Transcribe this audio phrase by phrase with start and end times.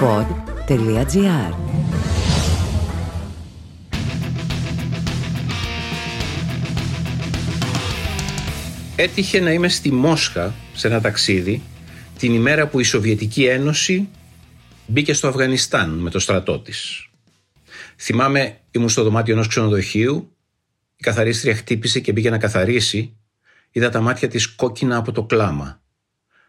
[0.00, 1.54] pod.gr
[8.96, 11.62] Έτυχε να είμαι στη Μόσχα σε ένα ταξίδι
[12.18, 14.08] την ημέρα που η Σοβιετική Ένωση
[14.86, 17.08] μπήκε στο Αφγανιστάν με το στρατό της.
[17.96, 20.36] Θυμάμαι ήμουν στο δωμάτιο ενός ξενοδοχείου
[20.96, 23.16] η καθαρίστρια χτύπησε και μπήκε να καθαρίσει
[23.70, 25.82] είδα τα μάτια της κόκκινα από το κλάμα.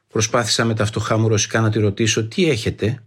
[0.07, 3.03] Προσπάθησα με τα φτωχά μου ρωσικά να τη ρωτήσω τι έχετε;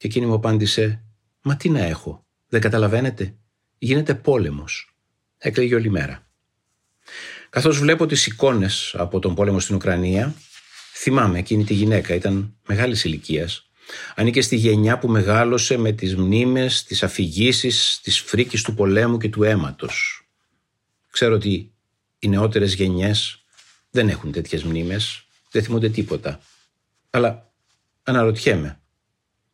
[0.00, 1.02] Και εκείνη μου απάντησε
[1.42, 3.34] «Μα τι να έχω, δεν καταλαβαίνετε,
[3.78, 4.94] γίνεται πόλεμος».
[5.38, 6.26] Έκλαιγε όλη μέρα.
[7.50, 10.34] Καθώς βλέπω τις εικόνες από τον πόλεμο στην Ουκρανία,
[10.94, 13.70] θυμάμαι εκείνη τη γυναίκα, ήταν μεγάλης ηλικίας.
[14.14, 19.28] Ανήκε στη γενιά που μεγάλωσε με τις μνήμες, τις αφηγήσεις, τις φρίκης του πολέμου και
[19.28, 20.28] του αίματος.
[21.10, 21.72] Ξέρω ότι
[22.18, 23.44] οι νεότερες γενιές
[23.90, 26.40] δεν έχουν τέτοιες μνήμες, δεν θυμούνται τίποτα.
[27.10, 27.52] Αλλά
[28.02, 28.79] αναρωτιέμαι,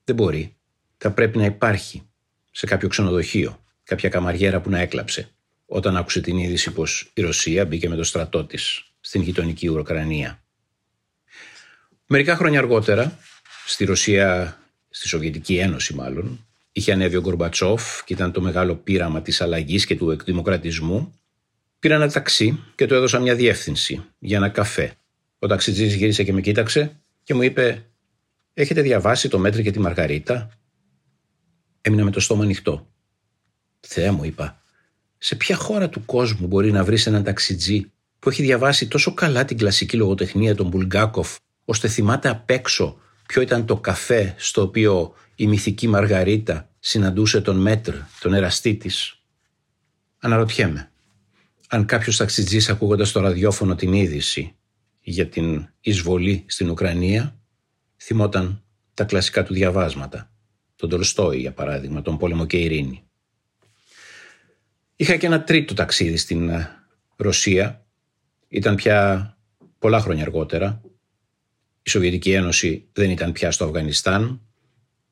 [0.06, 0.56] δεν μπορεί.
[0.98, 2.02] Θα πρέπει να υπάρχει
[2.50, 5.28] σε κάποιο ξενοδοχείο κάποια καμαριέρα που να έκλαψε
[5.66, 10.42] όταν άκουσε την είδηση πως η Ρωσία μπήκε με το στρατό της στην γειτονική Ουκρανία.
[12.06, 13.18] Μερικά χρόνια αργότερα,
[13.66, 14.58] στη Ρωσία,
[14.90, 19.86] στη Σοβιετική Ένωση μάλλον, είχε ανέβει ο Γκορμπατσόφ και ήταν το μεγάλο πείραμα της αλλαγής
[19.86, 21.20] και του εκδημοκρατισμού.
[21.78, 24.94] Πήρα ένα ταξί και του έδωσα μια διεύθυνση για ένα καφέ.
[25.38, 27.84] Ο ταξιτζής γύρισε και με κοίταξε και μου είπε
[28.58, 30.50] «Έχετε διαβάσει το Μετρ και τη Μαργαρίτα»
[31.80, 32.90] Έμεινα με το στόμα ανοιχτό.
[33.80, 34.62] Θεέ μου είπα,
[35.18, 39.44] σε ποια χώρα του κόσμου μπορεί να βρεις έναν ταξιτζή που έχει διαβάσει τόσο καλά
[39.44, 45.14] την κλασική λογοτεχνία του Μπουλγκάκοφ, ώστε θυμάται απ' έξω ποιο ήταν το καφέ στο οποίο
[45.34, 49.22] η μυθική Μαργαρίτα συναντούσε τον Μετρ, τον εραστή της;
[50.18, 50.90] Αναρωτιέμαι,
[51.68, 54.56] αν κάποιος ταξιτζής ακούγοντας στο ραδιόφωνο την είδηση
[55.00, 57.36] για την εισβολή στην Ουκρανία,
[57.96, 58.62] θυμόταν
[58.94, 60.30] τα κλασικά του διαβάσματα.
[60.76, 63.06] Τον Τολστόη, για παράδειγμα, τον πόλεμο και ειρήνη.
[64.96, 66.84] Είχα και ένα τρίτο ταξίδι στην ε,
[67.16, 67.86] Ρωσία.
[68.48, 69.30] Ήταν πια
[69.78, 70.80] πολλά χρόνια αργότερα.
[71.82, 74.40] Η Σοβιετική Ένωση δεν ήταν πια στο Αφγανιστάν.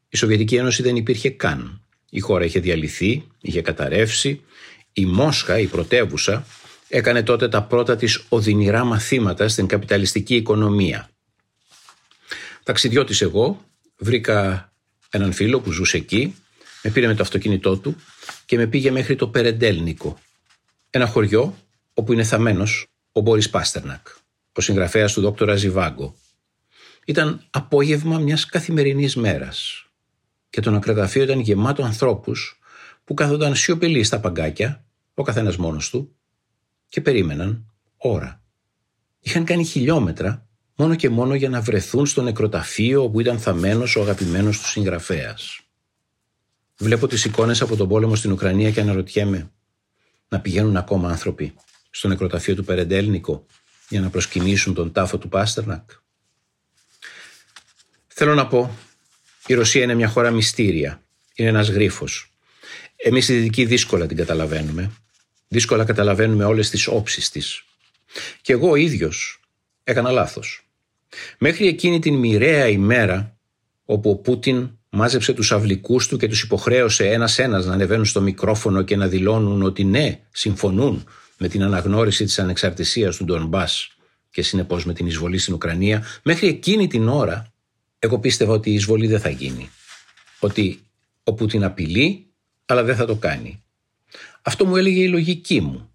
[0.08, 1.82] Η Σοβιετική Ένωση δεν υπήρχε καν.
[2.10, 4.40] Η χώρα είχε διαλυθεί, είχε καταρρεύσει.
[4.92, 6.46] Η Μόσχα, η πρωτεύουσα,
[6.88, 11.08] έκανε τότε τα πρώτα της οδυνηρά μαθήματα στην καπιταλιστική οικονομία.
[12.64, 13.64] Ταξιδιώτης εγώ,
[13.96, 14.72] βρήκα
[15.10, 16.34] έναν φίλο που ζούσε εκεί,
[16.82, 17.96] με πήρε με το αυτοκίνητό του
[18.46, 20.18] και με πήγε μέχρι το Περεντέλνικο,
[20.90, 21.56] ένα χωριό
[21.94, 24.06] όπου είναι θαμένος ο Μπόρις Πάστερνακ,
[24.52, 26.14] ο συγγραφέας του δόκτωρα Ζιβάγκο.
[27.04, 29.86] Ήταν απόγευμα μιας καθημερινής μέρας
[30.50, 32.58] και το νακρεδαφείο ήταν γεμάτο ανθρώπους
[33.04, 36.16] που κάθονταν σιωπηλοί στα παγκάκια, ο καθένας μόνος του,
[36.88, 38.42] και περίμεναν ώρα.
[39.20, 40.43] Είχαν κάνει χιλιόμετρα
[40.76, 45.60] μόνο και μόνο για να βρεθούν στο νεκροταφείο όπου ήταν θαμένος ο αγαπημένος του συγγραφέας.
[46.78, 49.50] Βλέπω τις εικόνες από τον πόλεμο στην Ουκρανία και αναρωτιέμαι
[50.28, 51.54] να πηγαίνουν ακόμα άνθρωποι
[51.90, 53.46] στο νεκροταφείο του Περεντέλνικο
[53.88, 55.90] για να προσκυνήσουν τον τάφο του Πάστερνακ;
[58.06, 58.78] Θέλω να πω,
[59.46, 61.02] η Ρωσία είναι μια χώρα μυστήρια.
[61.34, 62.32] Είναι ένας γρίφος.
[62.96, 64.90] Εμείς οι δυτικοί δύσκολα την καταλαβαίνουμε.
[65.48, 67.64] Δύσκολα καταλαβαίνουμε όλες τις όψεις της.
[68.42, 69.40] Και εγώ ο ίδιος
[69.84, 70.63] έκανα λάθος.
[71.38, 73.36] Μέχρι εκείνη την μοιραία ημέρα
[73.84, 78.82] όπου ο Πούτιν μάζεψε τους αυλικούς του και τους υποχρέωσε ένας-ένας να ανεβαίνουν στο μικρόφωνο
[78.82, 81.04] και να δηλώνουν ότι ναι, συμφωνούν
[81.38, 83.96] με την αναγνώριση της ανεξαρτησίας του Ντονμπάς
[84.30, 87.52] και συνεπώς με την εισβολή στην Ουκρανία, μέχρι εκείνη την ώρα
[87.98, 89.70] εγώ πίστευα ότι η εισβολή δεν θα γίνει.
[90.38, 90.80] Ότι
[91.24, 92.26] ο Πούτιν απειλεί,
[92.66, 93.62] αλλά δεν θα το κάνει.
[94.42, 95.93] Αυτό μου έλεγε η λογική μου.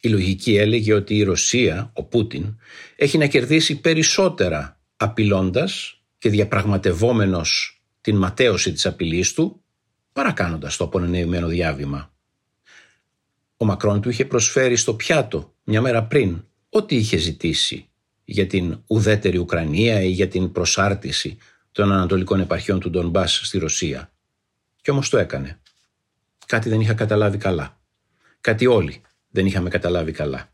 [0.00, 2.58] Η λογική έλεγε ότι η Ρωσία, ο Πούτιν,
[2.96, 9.62] έχει να κερδίσει περισσότερα απειλώντας και διαπραγματευόμενος την ματέωση της απειλής του,
[10.12, 12.12] παρακάνοντας το απονενεημένο διάβημα.
[13.56, 17.88] Ο Μακρόν του είχε προσφέρει στο πιάτο μια μέρα πριν ό,τι είχε ζητήσει
[18.24, 21.38] για την ουδέτερη Ουκρανία ή για την προσάρτηση
[21.72, 24.12] των ανατολικών επαρχιών του Ντονμπάς στη Ρωσία.
[24.82, 25.60] Κι όμως το έκανε.
[26.46, 27.80] Κάτι δεν είχα καταλάβει καλά.
[28.40, 29.02] Κάτι όλοι
[29.38, 30.52] δεν είχαμε καταλάβει καλά.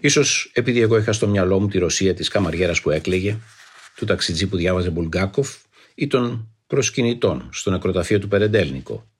[0.00, 3.38] Ίσως επειδή εγώ είχα στο μυαλό μου τη Ρωσία της καμαριέρας που έκλαιγε,
[3.96, 5.56] του ταξιτζή που διάβαζε Μπουλγκάκοφ
[5.94, 9.10] ή των προσκυνητών στο νεκροταφείο του Περεντέλνικο.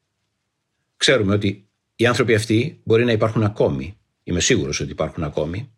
[0.97, 5.73] Ξέρουμε ότι οι άνθρωποι αυτοί μπορεί να υπάρχουν ακόμη, είμαι σίγουρος ότι υπάρχουν ακόμη,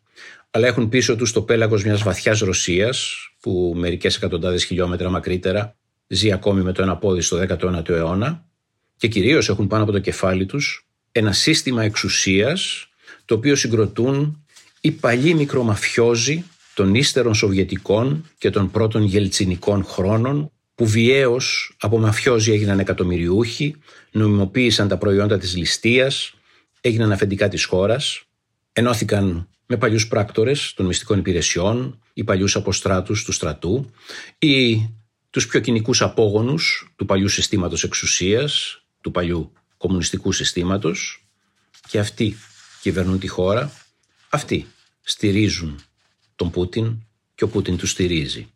[0.50, 5.76] αλλά έχουν πίσω τους το πέλαγος μιας βαθιάς Ρωσίας που μερικές εκατοντάδες χιλιόμετρα μακρύτερα
[6.06, 8.44] ζει ακόμη με το ένα πόδι στο 19ο αιώνα
[8.96, 12.90] και κυρίως έχουν πάνω από το κεφάλι τους ένα σύστημα εξουσίας
[13.31, 14.44] το οποίο συγκροτούν
[14.81, 16.44] οι παλιοί μικρομαφιόζοι
[16.75, 23.77] των ύστερων Σοβιετικών και των πρώτων γελτσινικών χρόνων που βιαίως από μαφιόζοι έγιναν εκατομμυριούχοι,
[24.11, 26.35] νομιμοποίησαν τα προϊόντα της ληστείας,
[26.81, 28.23] έγιναν αφεντικά της χώρας,
[28.73, 33.91] ενώθηκαν με παλιούς πράκτορες των μυστικών υπηρεσιών ή παλιούς αποστράτους του στρατού
[34.38, 34.88] ή
[35.31, 41.25] τους πιο κοινικούς απόγονους του παλιού συστήματος εξουσίας, του παλιού κομμουνιστικού συστήματος
[41.88, 42.37] και αυτοί
[42.81, 43.73] κυβερνούν τη χώρα,
[44.29, 44.67] αυτοί
[45.00, 45.81] στηρίζουν
[46.37, 46.97] τον Πούτιν
[47.35, 48.49] και ο Πούτιν τους στηρίζει.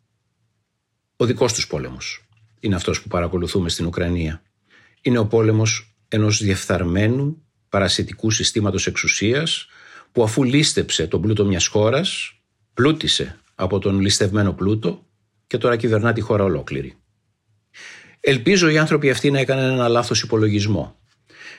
[1.15, 2.25] Ο δικός τους πόλεμος
[2.59, 4.41] είναι αυτός που παρακολουθούμε στην Ουκρανία.
[5.01, 9.67] Είναι ο πόλεμος ενός διεφθαρμένου παρασιτικού συστήματος εξουσίας
[10.11, 12.39] που αφού λίστεψε τον πλούτο μιας χώρας,
[12.73, 15.05] πλούτησε από τον ληστευμένο πλούτο
[15.47, 16.97] και τώρα κυβερνά τη χώρα ολόκληρη.
[18.19, 20.99] Ελπίζω οι άνθρωποι αυτοί να έκαναν ένα λάθος υπολογισμό.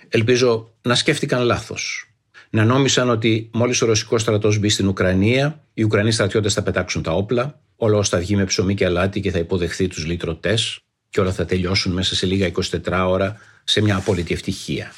[0.09, 2.11] Ελπίζω να σκέφτηκαν λάθος.
[2.57, 7.03] Να νόμισαν ότι μόλις ο ρωσικός στρατός μπει στην Ουκρανία, οι Ουκρανοί στρατιώτες θα πετάξουν
[7.03, 11.21] τα όπλα, όλο θα βγει με ψωμί και αλάτι και θα υποδεχθεί τους λύτρωτές και
[11.21, 12.51] όλα θα τελειώσουν μέσα σε λίγα
[12.87, 14.93] 24 ώρα σε μια απόλυτη ευτυχία.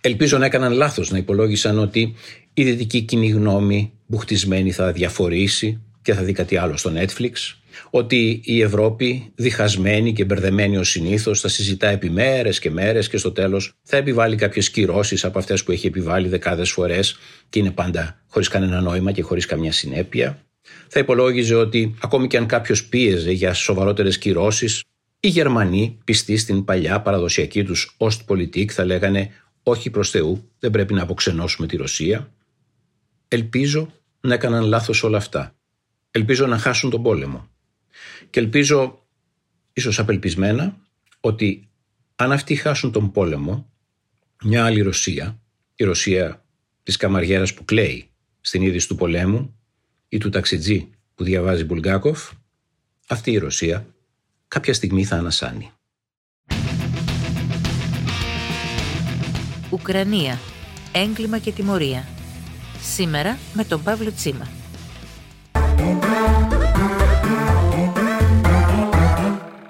[0.00, 2.14] Ελπίζω να έκαναν λάθος να υπολόγισαν ότι
[2.54, 7.32] η δυτική κοινή γνώμη μπουχτισμένη θα διαφορήσει και θα δει κάτι άλλο στο Netflix,
[7.90, 13.16] ότι η Ευρώπη διχασμένη και μπερδεμένη ως συνήθως θα συζητά επί μέρες και μέρες και
[13.16, 17.16] στο τέλος θα επιβάλλει κάποιες κυρώσεις από αυτές που έχει επιβάλει δεκάδες φορές
[17.48, 20.42] και είναι πάντα χωρίς κανένα νόημα και χωρίς καμιά συνέπεια.
[20.88, 24.82] Θα υπολόγιζε ότι ακόμη και αν κάποιος πίεζε για σοβαρότερες κυρώσεις,
[25.20, 29.30] οι Γερμανοί πιστοί στην παλιά παραδοσιακή τους Ostpolitik θα λέγανε
[29.62, 32.32] όχι προς Θεού, δεν πρέπει να αποξενώσουμε τη Ρωσία.
[33.28, 35.54] Ελπίζω να έκαναν λάθος όλα αυτά.
[36.10, 37.50] Ελπίζω να χάσουν τον πόλεμο.
[38.32, 39.06] Και ελπίζω,
[39.72, 40.76] ίσως απελπισμένα,
[41.20, 41.68] ότι
[42.16, 43.72] αν αυτοί χάσουν τον πόλεμο,
[44.42, 45.40] μια άλλη Ρωσία,
[45.74, 46.44] η Ρωσία
[46.82, 49.58] της καμαριέρας που κλαίει στην είδηση του πολέμου
[50.08, 52.30] ή του ταξιτζή που διαβάζει Μπουλγκάκοφ,
[53.08, 53.86] αυτή η Ρωσία
[54.48, 55.70] κάποια στιγμή θα ανασάνει.
[59.70, 60.38] Ουκρανία.
[60.92, 62.08] Έγκλημα και τιμωρία.
[62.80, 64.61] Σήμερα με τον Παύλο Τσίμα.